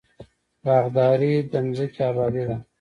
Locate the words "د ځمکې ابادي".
1.51-2.43